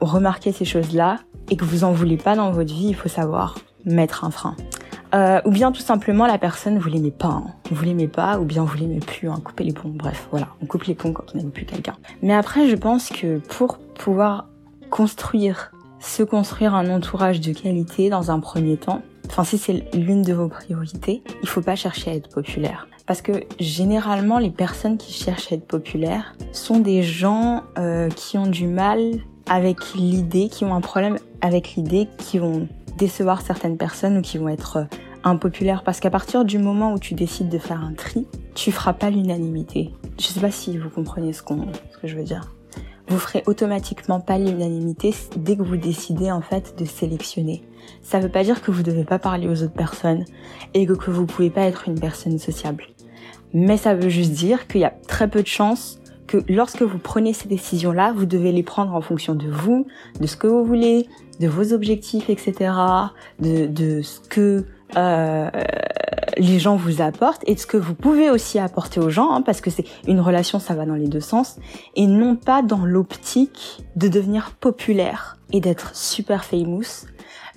remarquez 0.00 0.52
ces 0.52 0.64
choses-là, 0.64 1.18
et 1.50 1.56
que 1.56 1.64
vous 1.64 1.84
en 1.84 1.92
voulez 1.92 2.16
pas 2.16 2.34
dans 2.34 2.50
votre 2.50 2.72
vie, 2.72 2.88
il 2.88 2.94
faut 2.94 3.10
savoir 3.10 3.58
mettre 3.84 4.24
un 4.24 4.30
frein. 4.30 4.56
Euh, 5.14 5.42
ou 5.44 5.50
bien 5.50 5.72
tout 5.72 5.82
simplement 5.82 6.26
la 6.26 6.38
personne 6.38 6.78
vous 6.78 6.88
l'aimez 6.88 7.10
pas, 7.10 7.28
hein. 7.28 7.44
vous 7.70 7.84
l'aimez 7.84 8.08
pas, 8.08 8.38
ou 8.40 8.46
bien 8.46 8.64
vous 8.64 8.78
l'aimez 8.78 9.00
plus, 9.00 9.28
hein. 9.28 9.38
coupez 9.44 9.64
les 9.64 9.74
ponts, 9.74 9.92
bref, 9.94 10.26
voilà, 10.30 10.48
on 10.62 10.66
coupe 10.66 10.84
les 10.84 10.94
ponts 10.94 11.12
quand 11.12 11.24
on 11.34 11.38
n'aime 11.38 11.50
plus 11.50 11.66
quelqu'un. 11.66 11.96
Mais 12.22 12.32
après, 12.32 12.66
je 12.68 12.76
pense 12.76 13.10
que 13.10 13.38
pour 13.38 13.76
pouvoir 13.78 14.46
construire 14.88 15.72
se 16.02 16.22
construire 16.22 16.74
un 16.74 16.90
entourage 16.90 17.40
de 17.40 17.52
qualité 17.52 18.10
dans 18.10 18.30
un 18.30 18.40
premier 18.40 18.76
temps. 18.76 19.02
Enfin, 19.26 19.44
si 19.44 19.56
c'est 19.56 19.84
l'une 19.94 20.22
de 20.22 20.32
vos 20.32 20.48
priorités, 20.48 21.22
il 21.42 21.48
faut 21.48 21.62
pas 21.62 21.76
chercher 21.76 22.10
à 22.10 22.14
être 22.14 22.28
populaire. 22.28 22.88
Parce 23.06 23.22
que 23.22 23.32
généralement, 23.58 24.38
les 24.38 24.50
personnes 24.50 24.98
qui 24.98 25.12
cherchent 25.12 25.52
à 25.52 25.54
être 25.54 25.66
populaires 25.66 26.34
sont 26.52 26.80
des 26.80 27.02
gens 27.02 27.62
euh, 27.78 28.08
qui 28.10 28.36
ont 28.36 28.46
du 28.46 28.66
mal 28.66 29.00
avec 29.48 29.94
l'idée, 29.94 30.48
qui 30.48 30.64
ont 30.64 30.74
un 30.74 30.80
problème 30.80 31.18
avec 31.40 31.74
l'idée, 31.74 32.08
qui 32.18 32.38
vont 32.38 32.68
décevoir 32.98 33.40
certaines 33.40 33.76
personnes 33.76 34.18
ou 34.18 34.22
qui 34.22 34.38
vont 34.38 34.48
être 34.48 34.76
euh, 34.78 34.84
impopulaires. 35.24 35.82
Parce 35.82 36.00
qu'à 36.00 36.10
partir 36.10 36.44
du 36.44 36.58
moment 36.58 36.92
où 36.92 36.98
tu 36.98 37.14
décides 37.14 37.48
de 37.48 37.58
faire 37.58 37.82
un 37.82 37.94
tri, 37.94 38.26
tu 38.54 38.70
feras 38.70 38.92
pas 38.92 39.10
l'unanimité. 39.10 39.92
Je 40.18 40.26
sais 40.26 40.40
pas 40.40 40.50
si 40.50 40.76
vous 40.76 40.90
comprenez 40.90 41.32
ce, 41.32 41.42
ce 41.42 41.98
que 41.98 42.06
je 42.06 42.16
veux 42.16 42.24
dire 42.24 42.52
vous 43.12 43.18
ferez 43.18 43.42
automatiquement 43.46 44.20
pas 44.20 44.38
l'unanimité 44.38 45.14
dès 45.36 45.54
que 45.54 45.62
vous 45.62 45.76
décidez 45.76 46.30
en 46.30 46.40
fait 46.40 46.78
de 46.78 46.86
sélectionner. 46.86 47.62
Ça 48.02 48.20
veut 48.20 48.30
pas 48.30 48.42
dire 48.42 48.62
que 48.62 48.70
vous 48.70 48.82
devez 48.82 49.04
pas 49.04 49.18
parler 49.18 49.48
aux 49.48 49.62
autres 49.62 49.74
personnes 49.74 50.24
et 50.72 50.86
que, 50.86 51.10
vous 51.10 51.26
pouvez 51.26 51.50
pas 51.50 51.62
être 51.62 51.88
une 51.88 52.00
personne 52.00 52.38
sociable. 52.38 52.84
Mais 53.52 53.76
ça 53.76 53.94
veut 53.94 54.08
juste 54.08 54.32
dire 54.32 54.66
qu'il 54.66 54.80
y 54.80 54.84
a 54.84 54.94
très 55.08 55.28
peu 55.28 55.42
de 55.42 55.46
chances 55.46 56.00
que 56.26 56.38
lorsque 56.48 56.80
vous 56.80 56.98
prenez 56.98 57.34
ces 57.34 57.48
décisions-là, 57.48 58.14
vous 58.16 58.24
devez 58.24 58.50
les 58.50 58.62
prendre 58.62 58.94
en 58.94 59.02
fonction 59.02 59.34
de 59.34 59.50
vous, 59.50 59.86
de 60.18 60.26
ce 60.26 60.38
que 60.38 60.46
vous 60.46 60.64
voulez, 60.64 61.06
de 61.38 61.48
vos 61.48 61.74
objectifs, 61.74 62.30
etc., 62.30 62.72
de, 63.40 63.66
de 63.66 64.00
ce 64.00 64.20
que 64.20 64.64
euh, 64.96 65.50
les 66.36 66.58
gens 66.58 66.76
vous 66.76 67.02
apportent 67.02 67.42
et 67.46 67.56
ce 67.56 67.66
que 67.66 67.76
vous 67.76 67.94
pouvez 67.94 68.30
aussi 68.30 68.58
apporter 68.58 69.00
aux 69.00 69.10
gens, 69.10 69.32
hein, 69.32 69.42
parce 69.42 69.60
que 69.60 69.70
c'est 69.70 69.84
une 70.06 70.20
relation, 70.20 70.58
ça 70.58 70.74
va 70.74 70.86
dans 70.86 70.94
les 70.94 71.08
deux 71.08 71.20
sens, 71.20 71.58
et 71.94 72.06
non 72.06 72.36
pas 72.36 72.62
dans 72.62 72.84
l'optique 72.84 73.82
de 73.96 74.08
devenir 74.08 74.52
populaire 74.52 75.38
et 75.52 75.60
d'être 75.60 75.94
super 75.94 76.44
famous. 76.44 77.06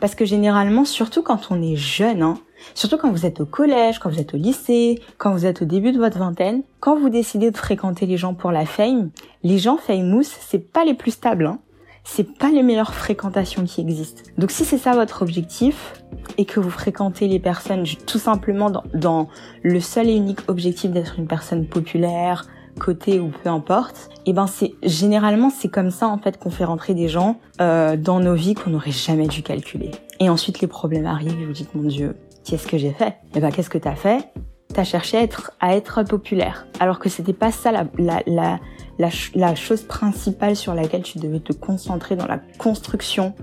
Parce 0.01 0.15
que 0.15 0.25
généralement, 0.25 0.85
surtout 0.85 1.23
quand 1.23 1.47
on 1.51 1.61
est 1.61 1.77
jeune, 1.77 2.21
hein, 2.21 2.37
surtout 2.73 2.97
quand 2.97 3.11
vous 3.11 3.25
êtes 3.25 3.39
au 3.39 3.45
collège, 3.45 3.99
quand 3.99 4.09
vous 4.09 4.19
êtes 4.19 4.33
au 4.33 4.37
lycée, 4.37 5.01
quand 5.17 5.31
vous 5.31 5.45
êtes 5.45 5.61
au 5.61 5.65
début 5.65 5.93
de 5.93 5.97
votre 5.97 6.17
vingtaine, 6.17 6.63
quand 6.79 6.99
vous 6.99 7.09
décidez 7.09 7.49
de 7.49 7.57
fréquenter 7.57 8.05
les 8.05 8.17
gens 8.17 8.33
pour 8.33 8.51
la 8.51 8.65
fame, 8.65 9.09
les 9.43 9.57
gens 9.57 9.77
famous, 9.77 10.23
c'est 10.23 10.59
pas 10.59 10.83
les 10.83 10.93
plus 10.93 11.11
stables. 11.11 11.45
Hein 11.45 11.59
c'est 12.05 12.37
pas 12.37 12.49
les 12.49 12.63
meilleures 12.63 12.93
fréquentations 12.93 13.65
qui 13.65 13.81
existent. 13.81 14.21
Donc 14.37 14.51
si 14.51 14.63
c'est 14.63 14.77
ça 14.77 14.93
votre 14.93 15.23
objectif 15.23 15.93
et 16.37 16.45
que 16.45 16.59
vous 16.59 16.69
fréquentez 16.69 17.27
les 17.27 17.39
personnes 17.39 17.83
tout 18.05 18.19
simplement 18.19 18.71
dans, 18.93 19.27
le 19.63 19.79
seul 19.79 20.07
et 20.07 20.15
unique 20.15 20.47
objectif 20.47 20.91
d'être 20.91 21.15
une 21.17 21.27
personne 21.27 21.65
populaire, 21.65 22.45
cotée 22.79 23.19
ou 23.19 23.31
peu 23.43 23.49
importe, 23.49 24.09
et 24.25 24.29
eh 24.29 24.33
ben 24.33 24.47
c'est 24.47 24.73
généralement 24.83 25.49
c'est 25.49 25.69
comme 25.69 25.91
ça 25.91 26.07
en 26.07 26.17
fait 26.17 26.37
qu'on 26.37 26.49
fait 26.49 26.65
rentrer 26.65 26.93
des 26.93 27.07
gens 27.07 27.39
euh, 27.61 27.97
dans 27.97 28.19
nos 28.19 28.35
vies 28.35 28.53
qu'on 28.53 28.69
n'aurait 28.69 28.91
jamais 28.91 29.27
dû 29.27 29.41
calculer. 29.41 29.91
Et 30.19 30.29
ensuite 30.29 30.61
les 30.61 30.67
problèmes 30.67 31.05
arrivent 31.05 31.39
et 31.41 31.45
vous 31.45 31.53
dites 31.53 31.73
mon 31.73 31.87
Dieu, 31.87 32.17
qu'est-ce 32.43 32.67
que 32.67 32.77
j'ai 32.77 32.91
fait? 32.91 33.07
Et 33.07 33.37
eh 33.37 33.39
ben 33.39 33.51
qu'est-ce 33.51 33.69
que 33.69 33.77
t'as 33.77 33.95
fait? 33.95 34.29
T'as 34.73 34.83
cherché 34.83 35.17
à 35.17 35.21
être 35.21 35.51
à 35.59 35.75
être 35.75 36.03
populaire, 36.03 36.67
alors 36.79 36.99
que 36.99 37.09
c'était 37.09 37.33
pas 37.33 37.51
ça 37.51 37.71
la, 37.71 37.85
la, 37.97 38.21
la 38.27 38.59
la, 38.97 39.55
chose 39.55 39.83
principale 39.83 40.55
sur 40.55 40.73
laquelle 40.73 41.03
tu 41.03 41.19
devais 41.19 41.39
te 41.39 41.53
concentrer 41.53 42.15
dans 42.15 42.27
la 42.27 42.39
construction 42.57 43.33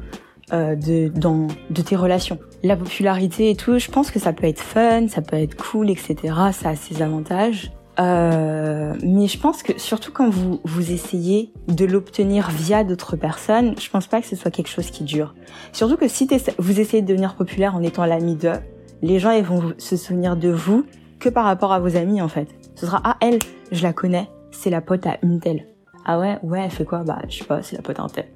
euh, 0.52 0.75
de, 0.75 1.09
dans, 1.09 1.49
de 1.71 1.82
tes 1.82 1.97
relations. 1.97 2.38
La 2.62 2.76
popularité 2.76 3.50
et 3.50 3.56
tout, 3.56 3.78
je 3.78 3.90
pense 3.90 4.11
que 4.11 4.18
ça 4.18 4.32
peut 4.32 4.47
être 4.47 4.61
fun, 4.61 5.09
ça 5.09 5.23
peut 5.23 5.37
être 5.37 5.56
cool, 5.56 5.90
etc. 5.90 6.16
Ça 6.52 6.71
a 6.71 6.76
ses 6.76 7.02
avantages. 7.02 7.73
Euh, 8.00 8.94
mais 9.02 9.26
je 9.26 9.38
pense 9.38 9.62
que 9.62 9.78
surtout 9.78 10.12
quand 10.12 10.30
vous, 10.30 10.61
vous 10.64 10.92
essayez 10.92 11.52
de 11.68 11.85
l'obtenir 11.85 12.50
via 12.50 12.85
d'autres 12.85 13.16
personnes, 13.16 13.75
je 13.78 13.90
pense 13.90 14.06
pas 14.06 14.21
que 14.23 14.26
ce 14.26 14.37
soit 14.37 14.50
quelque 14.50 14.71
chose 14.71 14.90
qui 14.90 15.04
dure. 15.04 15.35
Surtout 15.73 15.97
que 15.97 16.09
si 16.09 16.26
vous 16.59 16.80
essayez 16.80 17.02
de 17.02 17.06
devenir 17.06 17.35
populaire 17.35 17.76
en 17.76 17.82
étant 17.82 18.06
l'ami 18.06 18.35
d'eux, 18.37 18.61
les 19.02 19.18
gens 19.18 19.32
ils 19.32 19.44
vont 19.44 19.75
se 19.76 19.97
souvenir 19.97 20.37
de 20.37 20.49
vous 20.49 20.87
que 21.18 21.28
par 21.28 21.44
rapport 21.44 21.73
à 21.73 21.80
vos 21.80 21.97
amis 21.97 22.23
en 22.23 22.28
fait. 22.28 22.49
Ce 22.76 22.87
sera 22.87 23.02
ah 23.04 23.16
elle, 23.21 23.38
je 23.71 23.82
la 23.82 23.92
connais, 23.92 24.28
c'est 24.52 24.71
la 24.71 24.80
pote 24.80 25.06
à 25.06 25.18
une 25.23 25.40
telle. 25.40 25.66
Ah 26.04 26.18
ouais, 26.18 26.38
ouais, 26.42 26.61
elle 26.64 26.71
fait 26.71 26.85
quoi? 26.85 27.02
Bah, 27.02 27.18
je 27.28 27.38
sais 27.38 27.44
pas, 27.44 27.62
c'est 27.62 27.76
la 27.76 27.82
pote 27.82 27.99
en 27.99 28.09
tête. 28.09 28.30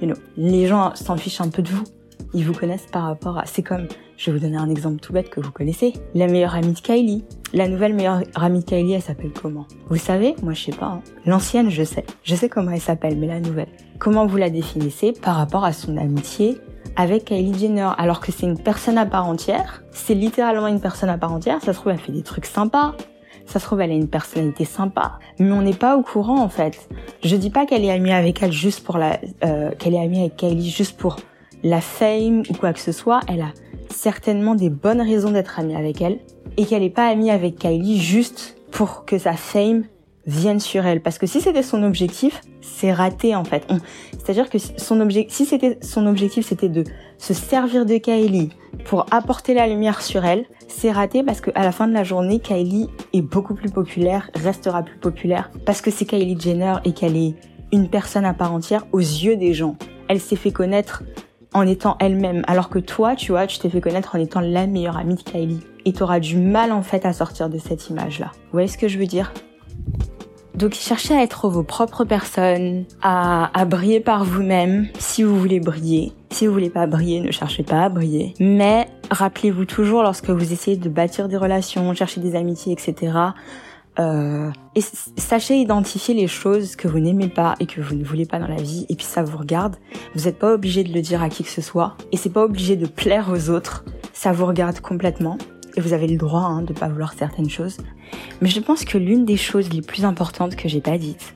You 0.00 0.06
know. 0.08 0.16
Les 0.36 0.66
gens 0.66 0.94
s'en 0.94 1.16
fichent 1.16 1.40
un 1.40 1.48
peu 1.48 1.62
de 1.62 1.68
vous. 1.68 1.84
Ils 2.34 2.44
vous 2.44 2.52
connaissent 2.52 2.86
par 2.92 3.04
rapport 3.04 3.38
à... 3.38 3.46
C'est 3.46 3.62
comme, 3.62 3.86
je 4.16 4.30
vais 4.30 4.36
vous 4.36 4.44
donner 4.44 4.56
un 4.56 4.68
exemple 4.68 5.00
tout 5.00 5.12
bête 5.12 5.30
que 5.30 5.40
vous 5.40 5.52
connaissez. 5.52 5.94
La 6.14 6.26
meilleure 6.26 6.54
amie 6.54 6.72
de 6.72 6.80
Kylie. 6.80 7.24
La 7.52 7.68
nouvelle 7.68 7.94
meilleure 7.94 8.22
amie 8.34 8.60
de 8.60 8.64
Kylie, 8.64 8.94
elle 8.94 9.02
s'appelle 9.02 9.30
comment? 9.30 9.66
Vous 9.88 9.96
savez? 9.96 10.34
Moi, 10.42 10.52
je 10.52 10.64
sais 10.64 10.72
pas. 10.72 10.86
Hein. 10.86 11.02
L'ancienne, 11.24 11.70
je 11.70 11.84
sais. 11.84 12.04
Je 12.24 12.34
sais 12.34 12.48
comment 12.48 12.72
elle 12.72 12.80
s'appelle, 12.80 13.16
mais 13.16 13.28
la 13.28 13.40
nouvelle. 13.40 13.68
Comment 13.98 14.26
vous 14.26 14.36
la 14.36 14.50
définissez 14.50 15.12
par 15.12 15.36
rapport 15.36 15.64
à 15.64 15.72
son 15.72 15.96
amitié 15.96 16.60
avec 16.96 17.26
Kylie 17.26 17.58
Jenner, 17.58 17.90
alors 17.98 18.20
que 18.20 18.32
c'est 18.32 18.46
une 18.46 18.58
personne 18.58 18.98
à 18.98 19.06
part 19.06 19.26
entière. 19.26 19.82
C'est 19.92 20.14
littéralement 20.14 20.66
une 20.66 20.80
personne 20.80 21.10
à 21.10 21.18
part 21.18 21.32
entière. 21.32 21.60
Ça 21.62 21.72
se 21.72 21.78
trouve, 21.78 21.92
elle 21.92 21.98
fait 21.98 22.12
des 22.12 22.22
trucs 22.22 22.46
sympas. 22.46 22.94
Ça 23.46 23.60
se 23.60 23.64
trouve, 23.64 23.80
elle 23.80 23.92
a 23.92 23.94
une 23.94 24.08
personnalité 24.08 24.64
sympa, 24.64 25.18
mais 25.38 25.52
on 25.52 25.62
n'est 25.62 25.72
pas 25.72 25.96
au 25.96 26.02
courant 26.02 26.40
en 26.40 26.48
fait. 26.48 26.88
Je 27.22 27.36
dis 27.36 27.50
pas 27.50 27.64
qu'elle 27.64 27.84
est 27.84 27.90
amie 27.90 28.12
avec 28.12 28.42
elle 28.42 28.52
juste 28.52 28.84
pour 28.84 28.98
la, 28.98 29.20
euh, 29.44 29.70
qu'elle 29.78 29.94
est 29.94 30.02
amie 30.02 30.20
avec 30.20 30.36
Kylie 30.36 30.70
juste 30.70 30.96
pour 30.96 31.16
la 31.62 31.80
fame 31.80 32.42
ou 32.50 32.54
quoi 32.54 32.72
que 32.72 32.80
ce 32.80 32.92
soit. 32.92 33.20
Elle 33.28 33.42
a 33.42 33.52
certainement 33.88 34.54
des 34.54 34.70
bonnes 34.70 35.00
raisons 35.00 35.30
d'être 35.30 35.58
amie 35.60 35.76
avec 35.76 36.00
elle 36.00 36.18
et 36.56 36.66
qu'elle 36.66 36.82
n'est 36.82 36.90
pas 36.90 37.06
amie 37.06 37.30
avec 37.30 37.56
Kylie 37.56 38.00
juste 38.00 38.56
pour 38.72 39.04
que 39.04 39.16
sa 39.16 39.34
fame 39.34 39.84
vienne 40.26 40.60
sur 40.60 40.86
elle. 40.86 41.00
Parce 41.00 41.18
que 41.18 41.26
si 41.26 41.40
c'était 41.40 41.62
son 41.62 41.82
objectif, 41.82 42.40
c'est 42.60 42.92
raté 42.92 43.34
en 43.34 43.44
fait. 43.44 43.66
C'est-à-dire 44.12 44.50
que 44.50 44.58
son 44.58 45.08
si 45.28 45.46
c'était 45.46 45.78
son 45.82 46.06
objectif, 46.06 46.46
c'était 46.46 46.68
de 46.68 46.84
se 47.18 47.32
servir 47.34 47.86
de 47.86 47.96
Kylie 47.96 48.50
pour 48.84 49.06
apporter 49.10 49.54
la 49.54 49.66
lumière 49.66 50.02
sur 50.02 50.24
elle, 50.24 50.44
c'est 50.68 50.92
raté 50.92 51.22
parce 51.22 51.40
qu'à 51.40 51.62
la 51.62 51.72
fin 51.72 51.88
de 51.88 51.92
la 51.92 52.04
journée, 52.04 52.40
Kylie 52.40 52.88
est 53.12 53.22
beaucoup 53.22 53.54
plus 53.54 53.70
populaire, 53.70 54.30
restera 54.34 54.82
plus 54.82 54.98
populaire 54.98 55.50
parce 55.64 55.80
que 55.80 55.90
c'est 55.90 56.04
Kylie 56.04 56.38
Jenner 56.38 56.74
et 56.84 56.92
qu'elle 56.92 57.16
est 57.16 57.34
une 57.72 57.88
personne 57.88 58.24
à 58.24 58.34
part 58.34 58.52
entière 58.52 58.86
aux 58.92 59.00
yeux 59.00 59.36
des 59.36 59.54
gens. 59.54 59.76
Elle 60.08 60.20
s'est 60.20 60.36
fait 60.36 60.52
connaître 60.52 61.02
en 61.52 61.66
étant 61.66 61.96
elle-même, 62.00 62.42
alors 62.46 62.68
que 62.68 62.78
toi, 62.78 63.16
tu 63.16 63.32
vois, 63.32 63.46
tu 63.46 63.58
t'es 63.58 63.70
fait 63.70 63.80
connaître 63.80 64.14
en 64.14 64.18
étant 64.18 64.40
la 64.40 64.66
meilleure 64.66 64.98
amie 64.98 65.14
de 65.14 65.22
Kylie. 65.22 65.60
Et 65.86 65.92
t'auras 65.92 66.20
du 66.20 66.36
mal 66.36 66.70
en 66.70 66.82
fait 66.82 67.06
à 67.06 67.12
sortir 67.12 67.48
de 67.48 67.58
cette 67.58 67.88
image-là. 67.88 68.32
Vous 68.34 68.52
voyez 68.52 68.68
ce 68.68 68.76
que 68.76 68.88
je 68.88 68.98
veux 68.98 69.06
dire? 69.06 69.32
Donc 70.56 70.74
cherchez 70.74 71.14
à 71.14 71.22
être 71.22 71.48
vos 71.48 71.62
propres 71.62 72.04
personnes, 72.04 72.84
à, 73.02 73.50
à 73.58 73.64
briller 73.64 74.00
par 74.00 74.24
vous-même 74.24 74.88
si 74.98 75.22
vous 75.22 75.38
voulez 75.38 75.60
briller. 75.60 76.12
Si 76.30 76.46
vous 76.46 76.52
voulez 76.52 76.70
pas 76.70 76.86
briller, 76.86 77.20
ne 77.20 77.30
cherchez 77.30 77.62
pas 77.62 77.84
à 77.84 77.88
briller. 77.88 78.34
Mais 78.40 78.88
rappelez-vous 79.10 79.64
toujours 79.64 80.02
lorsque 80.02 80.30
vous 80.30 80.52
essayez 80.52 80.76
de 80.76 80.88
bâtir 80.88 81.28
des 81.28 81.36
relations, 81.36 81.92
chercher 81.94 82.20
des 82.20 82.34
amitiés, 82.34 82.72
etc. 82.72 83.12
Euh, 83.98 84.50
et 84.74 84.80
sachez 85.16 85.56
identifier 85.56 86.14
les 86.14 86.26
choses 86.26 86.76
que 86.76 86.86
vous 86.86 86.98
n'aimez 86.98 87.28
pas 87.28 87.54
et 87.60 87.66
que 87.66 87.80
vous 87.80 87.94
ne 87.94 88.04
voulez 88.04 88.26
pas 88.26 88.38
dans 88.38 88.48
la 88.48 88.60
vie, 88.60 88.84
et 88.88 88.94
puis 88.94 89.06
ça 89.06 89.22
vous 89.22 89.38
regarde. 89.38 89.76
Vous 90.14 90.24
n'êtes 90.24 90.38
pas 90.38 90.52
obligé 90.52 90.84
de 90.84 90.92
le 90.92 91.00
dire 91.00 91.22
à 91.22 91.28
qui 91.28 91.44
que 91.44 91.50
ce 91.50 91.62
soit, 91.62 91.96
et 92.12 92.16
c'est 92.16 92.32
pas 92.32 92.44
obligé 92.44 92.76
de 92.76 92.86
plaire 92.86 93.30
aux 93.30 93.50
autres. 93.50 93.84
Ça 94.12 94.32
vous 94.32 94.46
regarde 94.46 94.80
complètement 94.80 95.38
et 95.76 95.80
vous 95.80 95.92
avez 95.92 96.06
le 96.06 96.16
droit 96.16 96.40
hein, 96.40 96.62
de 96.62 96.72
pas 96.72 96.88
vouloir 96.88 97.12
certaines 97.12 97.50
choses. 97.50 97.78
Mais 98.40 98.48
je 98.48 98.60
pense 98.60 98.84
que 98.84 98.98
l'une 98.98 99.24
des 99.24 99.36
choses 99.36 99.72
les 99.72 99.82
plus 99.82 100.04
importantes 100.04 100.56
que 100.56 100.68
j'ai 100.68 100.80
pas 100.80 100.98
dites, 100.98 101.34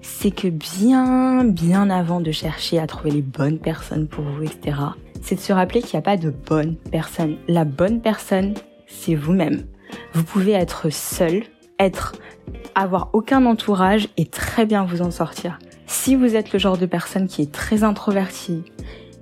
c'est 0.00 0.30
que 0.30 0.48
bien, 0.48 1.44
bien 1.44 1.90
avant 1.90 2.20
de 2.20 2.32
chercher 2.32 2.78
à 2.78 2.86
trouver 2.86 3.10
les 3.10 3.22
bonnes 3.22 3.58
personnes 3.58 4.08
pour 4.08 4.24
vous, 4.24 4.42
etc., 4.42 4.76
c'est 5.20 5.36
de 5.36 5.40
se 5.40 5.52
rappeler 5.52 5.80
qu'il 5.80 5.96
n'y 5.96 5.98
a 5.98 6.02
pas 6.02 6.16
de 6.16 6.30
bonne 6.30 6.74
personne. 6.90 7.36
La 7.46 7.64
bonne 7.64 8.00
personne, 8.00 8.54
c'est 8.88 9.14
vous-même. 9.14 9.64
Vous 10.12 10.24
pouvez 10.24 10.52
être 10.52 10.90
seul, 10.92 11.44
être, 11.78 12.14
avoir 12.74 13.10
aucun 13.12 13.46
entourage 13.46 14.08
et 14.16 14.26
très 14.26 14.66
bien 14.66 14.84
vous 14.84 15.02
en 15.02 15.12
sortir. 15.12 15.58
Si 15.86 16.16
vous 16.16 16.34
êtes 16.34 16.52
le 16.52 16.58
genre 16.58 16.78
de 16.78 16.86
personne 16.86 17.28
qui 17.28 17.42
est 17.42 17.52
très 17.52 17.84
introvertie, 17.84 18.64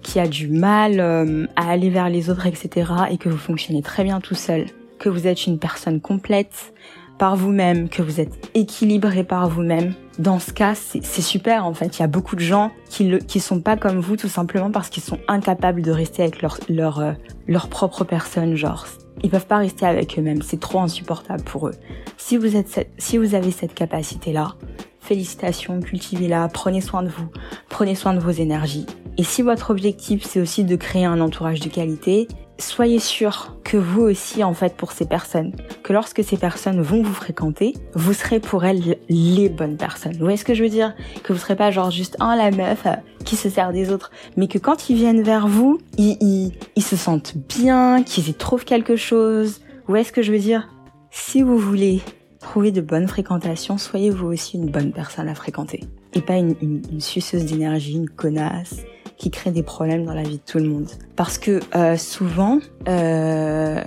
qui 0.03 0.19
a 0.21 0.27
du 0.27 0.49
mal 0.49 1.01
euh, 1.01 1.47
à 1.57 1.71
aller 1.71 1.91
vers 1.91 2.09
les 2.09 2.31
autres, 2.31 2.47
etc., 2.47 2.93
et 3.11 3.19
que 3.19 3.29
vous 3.29 3.39
fonctionnez 3.39 3.83
très 3.83 4.05
bien 4.05 4.21
tout 4.21 4.35
seul, 4.35 4.67
que 4.99 5.09
vous 5.09 5.27
êtes 5.27 5.47
une 5.47 5.59
personne 5.59 6.01
complète 6.01 6.73
par 7.19 7.37
vous-même, 7.37 7.91
que 7.91 8.01
vous 8.01 8.19
êtes 8.19 8.49
équilibré 8.55 9.25
par 9.25 9.49
vous-même, 9.49 9.93
dans 10.21 10.39
ce 10.39 10.53
cas, 10.53 10.75
c'est 10.75 11.03
super 11.23 11.65
en 11.65 11.73
fait. 11.73 11.99
Il 11.99 12.01
y 12.01 12.05
a 12.05 12.09
beaucoup 12.09 12.37
de 12.37 12.41
gens 12.41 12.71
qui 12.91 13.05
ne 13.05 13.19
qui 13.19 13.41
sont 13.41 13.61
pas 13.61 13.77
comme 13.77 13.99
vous 13.99 14.17
tout 14.17 14.29
simplement 14.29 14.71
parce 14.71 14.91
qu'ils 14.91 15.03
sont 15.03 15.19
incapables 15.29 15.83
de 15.83 15.91
rester 15.91 16.23
avec 16.23 16.43
leur 16.43 16.59
leur 16.69 17.01
euh, 17.01 17.13
leur 17.49 17.69
propre 17.69 18.05
personne, 18.05 18.55
genre 18.55 18.87
ils 19.23 19.31
peuvent 19.31 19.47
pas 19.47 19.59
rester 19.59 19.87
avec 19.87 20.19
eux-mêmes, 20.19 20.43
c'est 20.43 20.61
trop 20.61 20.81
insupportable 20.81 21.43
pour 21.43 21.69
eux. 21.69 21.75
Si 22.19 22.37
vous 22.37 22.57
êtes 22.57 22.87
si 22.99 23.17
vous 23.17 23.35
avez 23.35 23.51
cette 23.51 23.75
capacité 23.75 24.33
là, 24.33 24.57
félicitations, 25.01 25.81
cultivez-la, 25.81 26.49
prenez 26.49 26.83
soin 26.83 27.03
de 27.03 27.09
vous, 27.09 27.29
prenez 27.69 27.95
soin 27.95 28.13
de 28.13 28.21
vos 28.21 28.31
énergies. 28.31 28.87
Et 29.19 29.25
si 29.25 29.43
votre 29.43 29.71
objectif 29.71 30.25
c'est 30.25 30.41
aussi 30.41 30.65
de 30.65 30.77
créer 30.77 31.05
un 31.05 31.21
entourage 31.21 31.61
de 31.61 31.69
qualité, 31.69 32.29
soyez 32.59 32.99
sûr 32.99 33.57
que 33.65 33.77
vous 33.77 34.03
aussi, 34.03 34.45
en 34.45 34.55
fait, 34.55 34.77
pour 34.77 34.93
ces 34.93 35.07
personnes, 35.07 35.53
que 35.83 35.93
lorsque 35.93 36.23
ces 36.23 36.37
personnes 36.37 36.81
vont 36.81 37.03
vous 37.03 37.15
fréquenter, 37.15 37.75
vous 37.95 38.13
serez 38.13 38.41
pour 38.41 38.65
elles 38.65 38.97
les 39.09 39.49
bonnes 39.49 39.77
personnes. 39.77 40.13
Vous 40.15 40.21
voyez 40.21 40.37
ce 40.37 40.45
que 40.45 40.55
je 40.55 40.63
veux 40.63 40.69
dire? 40.69 40.95
Que 41.23 41.33
vous 41.33 41.39
serez 41.39 41.57
pas 41.57 41.71
genre 41.71 41.91
juste 41.91 42.17
un 42.21 42.37
la 42.37 42.51
meuf 42.51 42.87
euh, 42.87 42.95
qui 43.25 43.37
se 43.37 43.49
sert 43.49 43.73
des 43.73 43.91
autres, 43.91 44.11
mais 44.37 44.49
que 44.49 44.59
quand 44.59 44.91
ils 44.91 44.97
viennent 44.97 45.23
vers 45.23 45.49
vous, 45.49 45.79
ils, 45.99 46.53
se 46.79 46.97
sentent 46.97 47.35
bien, 47.37 48.03
qu'ils 48.03 48.29
y 48.29 48.35
trouvent 48.35 48.65
quelque 48.65 48.97
chose. 48.97 49.61
Vous 49.87 49.93
voyez 49.93 50.05
ce 50.05 50.13
que 50.13 50.23
je 50.23 50.33
veux 50.33 50.39
dire? 50.39 50.69
Si 51.11 51.43
vous 51.43 51.59
voulez 51.59 52.01
Trouvez 52.41 52.73
de 52.73 52.81
bonnes 52.81 53.07
fréquentations, 53.07 53.77
soyez 53.77 54.09
vous 54.09 54.29
aussi 54.29 54.57
une 54.57 54.71
bonne 54.71 54.93
personne 54.93 55.29
à 55.29 55.35
fréquenter. 55.35 55.85
Et 56.15 56.23
pas 56.23 56.39
une, 56.39 56.81
suceuse 56.99 57.45
d'énergie, 57.45 57.93
une 57.93 58.09
connasse 58.09 58.81
qui 59.21 59.31
crée 59.31 59.51
des 59.51 59.63
problèmes 59.63 60.07
dans 60.07 60.15
la 60.15 60.23
vie 60.23 60.39
de 60.39 60.43
tout 60.45 60.57
le 60.57 60.65
monde. 60.65 60.89
Parce 61.15 61.37
que 61.37 61.61
euh, 61.77 61.99
souvent, 61.99 62.59
euh, 62.89 63.79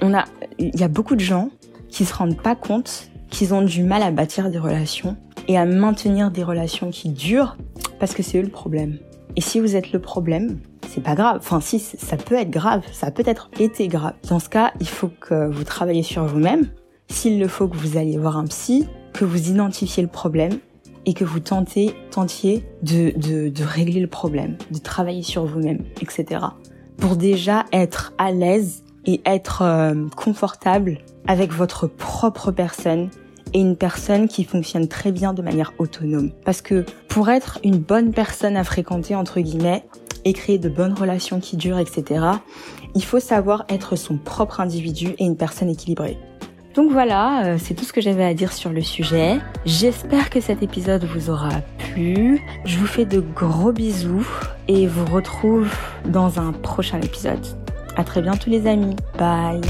on 0.00 0.14
a, 0.14 0.24
il 0.58 0.78
y 0.78 0.84
a 0.84 0.88
beaucoup 0.88 1.16
de 1.16 1.20
gens 1.20 1.50
qui 1.88 2.04
se 2.04 2.14
rendent 2.14 2.40
pas 2.40 2.54
compte 2.54 3.10
qu'ils 3.28 3.54
ont 3.54 3.62
du 3.62 3.82
mal 3.82 4.02
à 4.02 4.12
bâtir 4.12 4.50
des 4.50 4.58
relations 4.58 5.16
et 5.48 5.58
à 5.58 5.66
maintenir 5.66 6.30
des 6.30 6.44
relations 6.44 6.90
qui 6.90 7.08
durent 7.08 7.56
parce 7.98 8.14
que 8.14 8.22
c'est 8.22 8.38
eux 8.38 8.42
le 8.42 8.50
problème. 8.50 8.98
Et 9.34 9.40
si 9.40 9.58
vous 9.58 9.74
êtes 9.74 9.90
le 9.90 9.98
problème, 9.98 10.60
c'est 10.88 11.02
pas 11.02 11.16
grave. 11.16 11.38
Enfin, 11.38 11.60
si, 11.60 11.80
ça 11.80 12.16
peut 12.16 12.36
être 12.36 12.50
grave. 12.50 12.82
Ça 12.92 13.10
peut 13.10 13.24
être 13.26 13.50
été 13.58 13.88
grave. 13.88 14.14
Dans 14.28 14.38
ce 14.38 14.48
cas, 14.48 14.72
il 14.78 14.88
faut 14.88 15.10
que 15.20 15.48
vous 15.48 15.64
travaillez 15.64 16.04
sur 16.04 16.24
vous-même 16.24 16.68
s'il 17.10 17.40
le 17.40 17.48
faut 17.48 17.66
que 17.66 17.76
vous 17.76 17.96
alliez 17.96 18.16
voir 18.16 18.36
un 18.36 18.44
psy, 18.44 18.86
que 19.12 19.24
vous 19.24 19.50
identifiez 19.50 20.04
le 20.04 20.08
problème 20.08 20.58
et 21.08 21.14
que 21.14 21.24
vous 21.24 21.40
tentez, 21.40 21.94
tentiez 22.10 22.62
de, 22.82 23.12
de, 23.16 23.64
régler 23.64 23.98
le 23.98 24.08
problème, 24.08 24.58
de 24.70 24.78
travailler 24.78 25.22
sur 25.22 25.46
vous-même, 25.46 25.84
etc. 26.02 26.44
Pour 26.98 27.16
déjà 27.16 27.64
être 27.72 28.12
à 28.18 28.30
l'aise 28.30 28.84
et 29.06 29.22
être 29.24 29.62
euh, 29.62 29.94
confortable 30.14 30.98
avec 31.26 31.50
votre 31.50 31.86
propre 31.86 32.50
personne 32.50 33.08
et 33.54 33.60
une 33.60 33.74
personne 33.74 34.28
qui 34.28 34.44
fonctionne 34.44 34.86
très 34.86 35.10
bien 35.10 35.32
de 35.32 35.40
manière 35.40 35.72
autonome. 35.78 36.30
Parce 36.44 36.60
que 36.60 36.84
pour 37.08 37.30
être 37.30 37.58
une 37.64 37.78
bonne 37.78 38.12
personne 38.12 38.58
à 38.58 38.62
fréquenter, 38.62 39.14
entre 39.14 39.40
guillemets, 39.40 39.86
et 40.26 40.34
créer 40.34 40.58
de 40.58 40.68
bonnes 40.68 40.92
relations 40.92 41.40
qui 41.40 41.56
durent, 41.56 41.78
etc., 41.78 42.22
il 42.94 43.02
faut 43.02 43.20
savoir 43.20 43.64
être 43.70 43.96
son 43.96 44.18
propre 44.18 44.60
individu 44.60 45.14
et 45.18 45.24
une 45.24 45.38
personne 45.38 45.70
équilibrée. 45.70 46.18
Donc 46.78 46.92
voilà, 46.92 47.44
euh, 47.44 47.56
c'est 47.58 47.74
tout 47.74 47.84
ce 47.84 47.92
que 47.92 48.00
j'avais 48.00 48.24
à 48.24 48.34
dire 48.34 48.52
sur 48.52 48.70
le 48.70 48.82
sujet. 48.82 49.40
J'espère 49.66 50.30
que 50.30 50.40
cet 50.40 50.62
épisode 50.62 51.02
vous 51.06 51.28
aura 51.28 51.50
plu. 51.76 52.40
Je 52.64 52.78
vous 52.78 52.86
fais 52.86 53.04
de 53.04 53.18
gros 53.18 53.72
bisous 53.72 54.24
et 54.68 54.86
vous 54.86 55.04
retrouve 55.06 55.68
dans 56.04 56.38
un 56.38 56.52
prochain 56.52 57.00
épisode. 57.00 57.44
À 57.96 58.04
très 58.04 58.22
bientôt 58.22 58.48
les 58.48 58.68
amis. 58.68 58.94
Bye. 59.18 59.60